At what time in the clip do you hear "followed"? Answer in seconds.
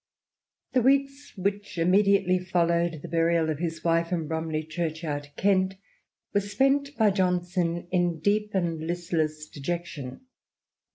2.39-3.01